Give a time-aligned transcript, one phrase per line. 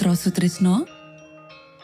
[0.00, 0.88] Mitra Sutrisno.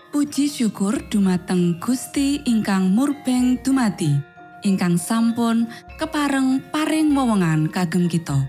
[0.08, 4.08] Puji syukur dumateng Gusti ingkang murbeng dumati
[4.64, 5.68] ingkang sampun
[6.00, 8.48] kepareng paring wewenngan kagem kita.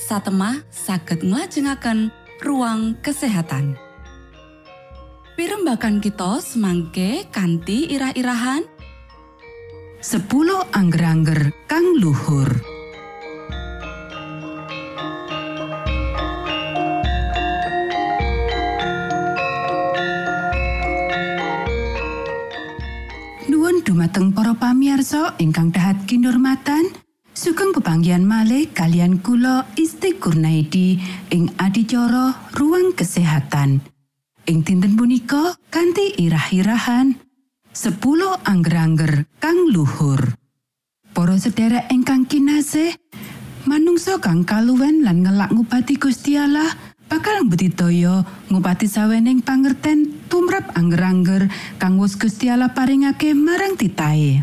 [0.00, 2.08] Satemah saged nglajengaken
[2.40, 3.76] ruang kesehatan.
[5.36, 8.64] Pirembakan kita semangke kanthi irah-irahan.
[10.00, 10.24] 10
[10.72, 12.71] angger-angger kang luhur
[24.02, 26.90] dumateng para pamiarsa ingkang dahat kinurmatan
[27.38, 30.98] sugeng pepanggihan malih kalian kula Isti Kurnaidi
[31.30, 33.78] ing adicara ruang kesehatan
[34.50, 37.14] ing dinten punika kanthi irah-irahan
[37.70, 40.34] 10 angger-angger kang luhur.
[41.14, 42.98] Para sedherek ingkang kinasih,
[43.70, 46.74] manungsa kang kaluwen lan ngelak ngubati Gusti Allah
[47.12, 51.44] bakal mbudidaya ngubati sawening pangerten tumrap angger-angger
[51.76, 54.40] kang wis Gusti Allah paringake marang titahe.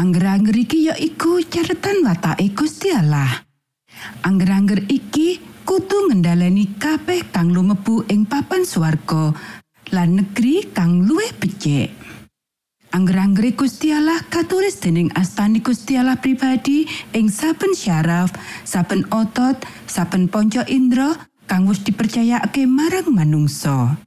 [0.00, 3.44] Angger-angger iki ya iku caretan watake Gusti Allah.
[4.24, 9.36] Angger-angger iki kudu ngendhaleni kabeh kang lumebu ing papan swarga
[9.92, 11.92] lan negeri kang luwih becik.
[12.96, 18.32] Angger-anggere Gusti Allah katulis dening astani Gusti Allah pribadi ing saben syaraf,
[18.64, 23.98] saben otot, saben ponco indra kang wis dipercayakake marang manungsa.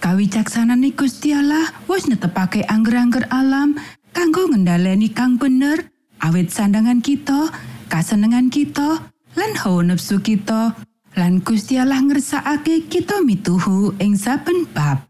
[0.00, 3.76] Kawicaksanane Gusti Allah wis netepake angger-angger alam
[4.16, 5.92] kanggo ngendhaleni kang bener
[6.24, 7.52] awit sandangan kita,
[7.92, 9.04] kasenengan kita,
[9.36, 10.72] lan hawa nafsu kita,
[11.12, 15.04] lan Gusti Allah ngersakake kita mituhu ing saben bab.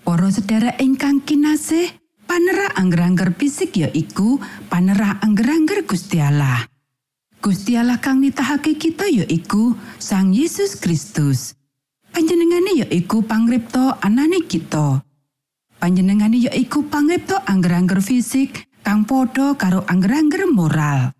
[0.00, 1.92] Para sedherek ingkang kinasih,
[2.24, 4.40] panerah angger-angger fisik ya iku
[4.72, 6.64] panerah angger-angger Gusti Allah.
[7.44, 11.52] Gusti Allah kang nitahake kita ya iku Sang Yesus Kristus.
[12.08, 15.04] Panjenengane ya iku pangripta anane kita.
[15.76, 21.12] Panjenengane ya iku pangripta angger-angger fisik kang padha karo angger-angger moral.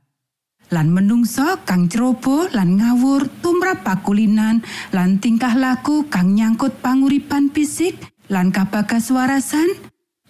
[0.73, 4.65] Lan menungso kang ceroboh lan ngawur tumrap pakulinan
[4.97, 8.01] lan tingkah laku kang nyangkut panguripan fisik
[8.33, 9.69] lan kabagas warasan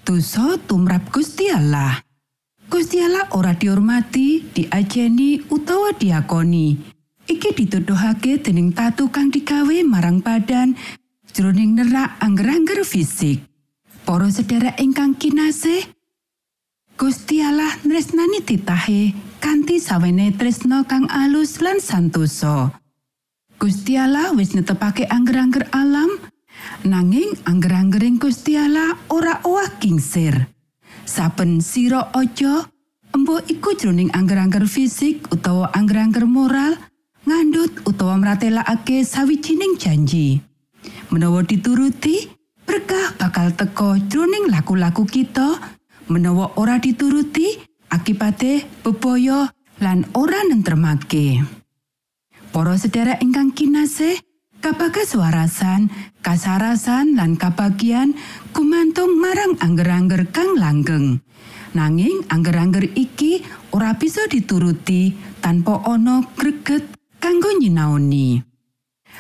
[0.02, 2.03] dosa tumrap Gusti Allah.
[2.68, 6.76] Gusti Allah ora dihormati, diajeni utawa diakoni.
[7.25, 10.76] Iki dituduhake dening tatu kang digawe marang badan
[11.33, 13.44] jroning nerak angger-angger fisik.
[14.04, 15.88] Para sedherek ingkang kinasih,
[17.00, 22.76] Gusti Allah nresnani titahe kanthi sawene tresno kang alus lan santosa.
[23.56, 26.21] Gusti Allah wis netepake angger-angger alam
[26.85, 30.53] Nanging angger-anggering Gusti Allah ora owah kingsir.
[31.04, 32.64] Saben sira aja
[33.14, 36.80] embo iku jroning angger-angger fisik utawa angger-angger moral
[37.28, 40.40] ngandut utawa mratelakake sawijining janji.
[41.12, 42.28] Menawa dituruti,
[42.64, 45.61] berkah bakal teko jroning laku-laku kita.
[46.08, 47.56] Menawa ora dituruti,
[47.88, 49.49] akibate bebaya
[49.80, 51.40] lan ora nentremake.
[52.52, 54.20] Para sedherek ingkang kinasih,
[54.64, 55.92] kabagas warasan,
[56.25, 58.16] kasarasan lan kabagian
[58.56, 61.21] gumantung marang angger-angger kang langgeng.
[61.76, 63.44] Nanging angger-angger iki
[63.76, 65.12] ora bisa dituruti
[65.44, 68.40] tanpa ana greget kanggo nyinaoni.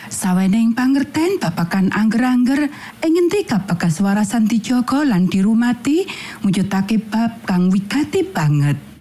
[0.08, 2.72] Sawening pangerten babakan angger-angger
[3.04, 6.08] ing ngendi kabagas warasan dijaga lan dirumati
[6.40, 8.93] mujudake bab kang wigati banget.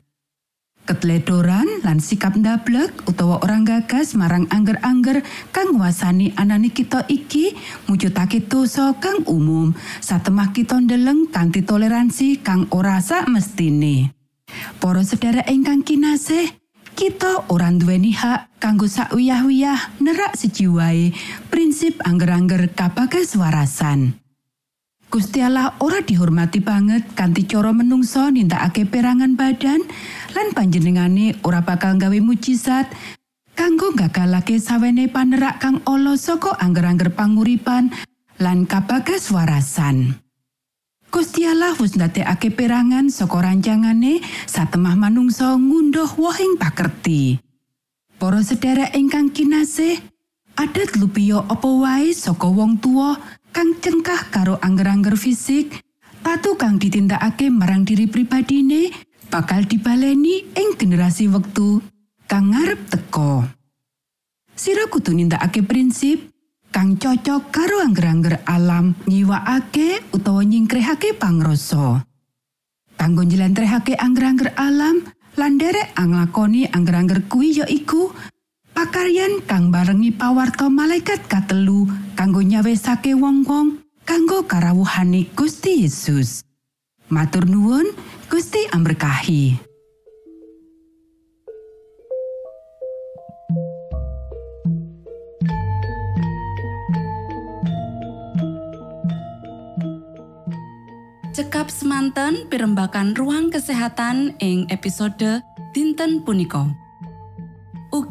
[0.84, 5.24] Ketledoran lan sikap ndablek utawa orang gagas marang angger-angger
[5.56, 7.56] kang nguasani anane kita iki
[7.88, 9.72] mujudake dosa kang umum
[10.04, 14.12] satemah kita ndeleng kanthi toleransi kang ora sak mestine.
[14.84, 16.52] Para sedherek ingkang kinasih,
[17.00, 21.16] kita ora duweni hak kanggo sak wiyah-wiyah nerak siji wae
[21.48, 24.23] prinsip angger-angger kabagas warasan.
[25.14, 29.86] Gusti Allah ora dihormati banget kanthi cara menungso nindakake perangan badan
[30.34, 32.90] lan panjenengane ora bakal gawe mujizat
[33.54, 37.94] kanggo gagalake sawene panerak kang ala saka angger-angger panguripan
[38.42, 40.18] lan kabagas warasan.
[41.14, 44.18] Gusti Allah wis ndadekake perangan saka rancangane
[44.50, 47.38] satemah manungsa ngunduh wohing pakerti.
[48.18, 50.02] Para sedherek ingkang kinasih,
[50.58, 53.14] adat lupiyo apa wae saka wong tua
[53.54, 55.78] kang cengkah karo angger-angger fisik,
[56.26, 58.90] tatu kang ditindakake marang diri pribadine
[59.30, 61.78] bakal dibaleni ing generasi wektu
[62.26, 63.46] kang ngarep teko.
[64.58, 66.34] Sira kudu nindakake prinsip
[66.74, 72.02] kang cocok karo angger-angger alam nyiwakake utawa nyingkrehake pangrasa.
[72.98, 75.06] Kanggo njlentrehake angger-angger alam
[75.38, 78.10] lan derek anglakoni angger-angger kuwi ya iku
[78.74, 81.86] pakaryan kang barengi pawarto malaikat katelu
[82.18, 86.44] kanggo nyawesake wong-wong kanggo karawuhane Gusti Yesus.
[87.14, 87.94] Matur nuwun,
[88.28, 89.56] Gusti amberkahi.
[101.34, 105.42] Cekap semanten pimbakan ruang kesehatan ing episode
[105.74, 106.83] dinten punika.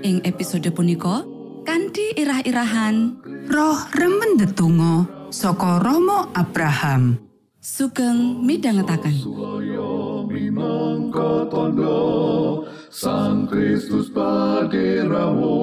[0.00, 1.20] Ing episode punika
[1.68, 3.20] kanthi irah-irahan.
[3.52, 7.20] Roh remen ndedonga saka Rama Abraham.
[7.60, 9.12] sugeng minangka
[11.52, 15.60] tondo Sang Kristus paderamu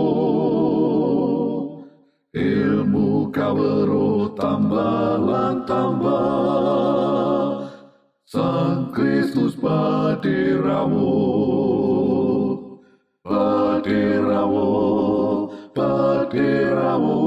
[2.38, 7.66] Ilmu kawero tambah tambah
[8.30, 11.10] Sang Kristus paderamu
[16.28, 17.24] Paderamu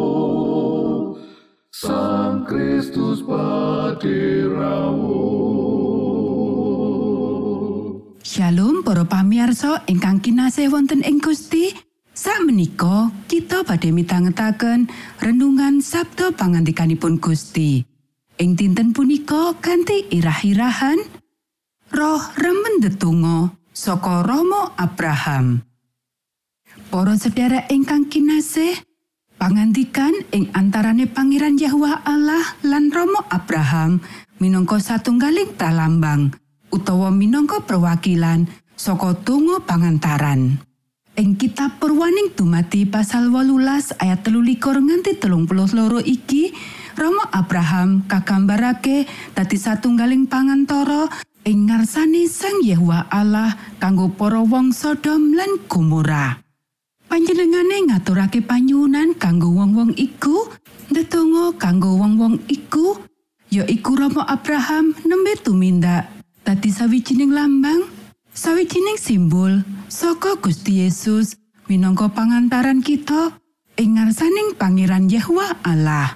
[1.72, 5.24] Sang Kristus paderamu
[8.20, 11.72] Shalom para pamirsa ingkang kinasih wonten ing Gusti.
[12.12, 14.92] Sakmenika kita badhe mitangetaken
[15.24, 17.80] renungan Sabda pangandikanipun Gusti.
[18.36, 21.00] Ing dinten punika kanthi irah-irahan
[21.88, 25.64] Roh remen ndedonga saka Rama Abraham.
[26.90, 28.89] Para sedherek ingkang kinasih,
[29.40, 34.04] pangandikan ing antarane Pangeran Yahwa Allah lan Rama Abraham
[34.36, 36.36] minangka satunggaling pralambang
[36.68, 38.44] utawa minangka perwakilan
[38.76, 40.60] saka donga pangantaran.
[41.16, 46.54] Ing kitab Purwaning dumati pasal 18 ayat 13 nganti 32 iki,
[46.94, 51.08] Rama Abraham kagambarake dadi satunggaling pangantara
[51.48, 56.49] ing ngarsane Sang Yahwa Allah kanggo para wong Sodom lan Gomora.
[57.10, 60.46] Panjenengane ngaturake panyuwunan kanggo wong-wong iku,
[60.94, 63.02] ndedonga kanggo wong-wong iku,
[63.50, 66.06] ya iku Rama Abraham nembe tumindak
[66.46, 67.82] dadi sawijining lambang,
[68.30, 71.34] sawijining simbol saka Gusti Yesus
[71.66, 73.34] minangka pangantaran kita
[73.74, 76.14] ing ngarsaning Pangeran Yahwa Allah.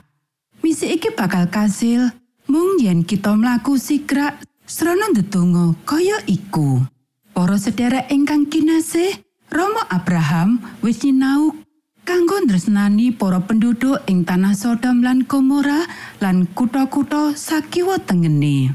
[0.63, 2.15] Misi iki bakal kasil
[2.47, 6.87] mung yen kita mlaku sigrak srana ndedonga kaya iku.
[7.35, 9.24] Para sedherek ingkang kinasih,
[9.55, 11.55] Rama Abraham wis sinau
[12.03, 15.87] kanggo ndresnani para penduduk ing tanah Sodom lan Gomora
[16.19, 18.75] lan kutha-kutha sakiwa tengene.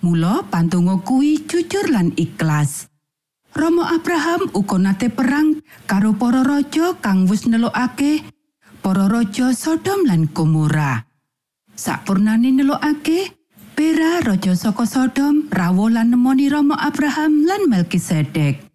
[0.00, 2.88] Mula pantungo kuwi jujur lan ikhlas.
[3.52, 8.24] Rama Abraham uga nate perang karo para raja kang wis nelokake
[8.80, 11.04] para raja Sodom lan Gomora.
[11.76, 13.36] Sakpurnane nelokake,
[13.76, 18.67] Bera raja saka Sodom rawuh lan nemoni Rama Abraham lan Melkisedek.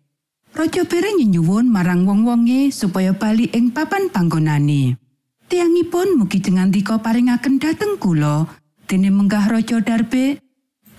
[0.54, 5.02] Raja Bera nyuwun marang wong-wonge supaya bali ing papan panggonane.
[5.50, 8.46] Tiangipun mugi jengandika paringaken dhateng kula,
[8.86, 10.38] dene menggah Raja Darbe,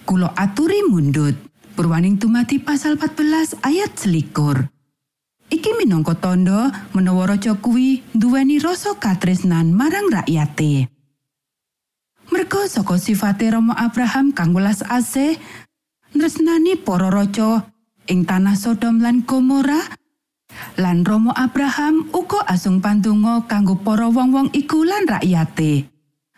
[0.02, 1.38] kula aturi mundut.
[1.78, 4.58] Purwaning tumati pasal 14 ayat selikur.
[5.54, 10.90] Iki minangka tandha menawa raja kuwi nduweni rasa katresnan marang rakyate.
[12.34, 15.38] Merga saka sifate Rama Abraham kang welas asih,
[16.14, 17.73] nresnani para raja
[18.10, 19.80] ing tanah Sodom lan Gomora,
[20.76, 25.88] lan Rama Abraham uga asung pandonga kanggo para wong-wong iku lan rakyate.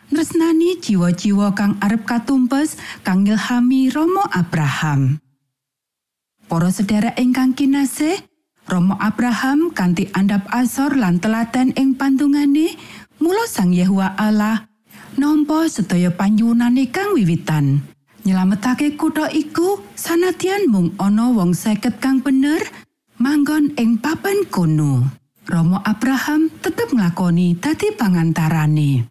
[0.07, 5.19] Nresnani jiwa-jiwa kang arep katumpes kang ngilhami Rama Abraham.
[6.47, 8.23] Para sedherek ingkang kinasih,
[8.71, 12.79] Rama Abraham kanthi andhap asor lan telaten ing pandungane,
[13.19, 14.71] mula Sang Yahwa Allah
[15.19, 17.96] nampa sedaya panyuwunane kang wiwitan.
[18.27, 22.59] Nyelametake kutha iku sanadyan mung ana wong seket kang bener
[23.23, 25.07] manggon ing papan kono.
[25.47, 29.07] Rama Abraham tetep nglakoni dadi pangantarane.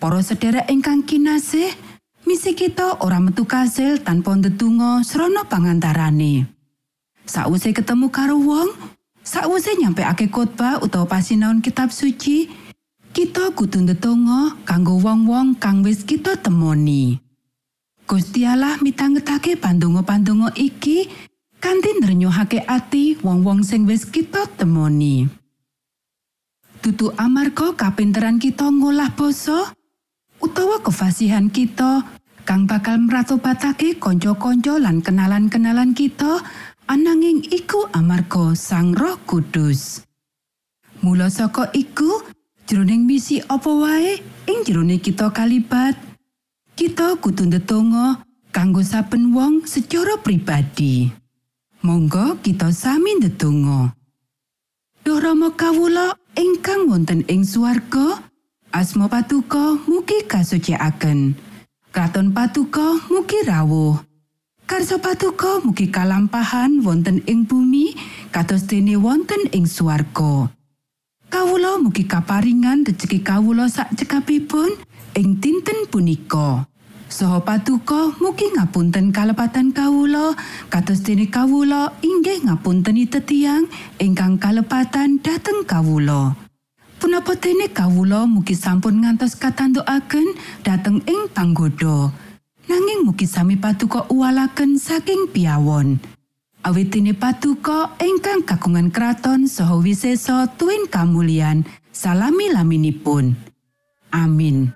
[0.00, 1.68] Para sedherek ingkang kinasih,
[2.24, 6.48] misi kita ora metu kasil tanpa ndedonga srana pangantarane.
[7.28, 8.72] Sakwise ketemu karo wong,
[9.20, 12.48] sakwise nyampekake khotbah utawa pasinaon kitab suci,
[13.12, 17.25] kita kudu ndedonga kanggo wong-wong kang wis kita temoni.
[18.06, 21.10] Gusti Allah mitangetake pandonga-pandonga iki
[21.58, 25.26] kanthi nrenyuhake ati wong-wong sing wis kita temoni.
[26.78, 29.74] Tutu amarga kapinteran kita ngolah basa
[30.38, 32.06] utawa kefasihan kita
[32.46, 36.46] kang bakal mratobatake kanca-kanca lan kenalan-kenalan kita
[36.86, 40.06] ananging iku amarga Sang Roh Kudus.
[41.02, 42.22] Mula saka iku,
[42.70, 45.98] jroning misi apa wae ing jroning kita kalibat,
[46.76, 48.20] kita kudu ndedonga
[48.52, 51.08] kanggo saben wong secara pribadi.
[51.80, 53.96] Monggo kita sami ndedonga.
[55.00, 58.20] Duh Rama kawula ingkang wonten ing swarga,
[58.76, 61.32] asma patuko mugi kasucikaken.
[61.96, 63.96] Kraton patuko mugi rawuh.
[64.68, 67.96] Karso patuko mugi kalampahan wonten ing bumi
[68.28, 70.52] kados dene wonten ing swarga.
[71.32, 74.76] Kawula mugi kaparingan rejeki kawula sak cekapipun
[75.16, 76.68] ing dinten punika.
[77.08, 80.36] Saha patuko mugi ngapunten kalepatan kawula
[80.68, 83.64] kados dene kawula inggih ngapunteni tetiang
[83.96, 86.36] ingkang kalepatan dhateng kawula.
[87.00, 92.12] Punapa dene kawula mugi sampun ngantos katandukaken dhateng ing panggoda.
[92.68, 95.96] Nanging mugi sami patuko uwalaken saking piawon.
[96.66, 103.38] Awit dene patuko ingkang kagungan kraton saha wisesa tuwin kamulyan salami-laminipun.
[104.12, 104.75] Amin.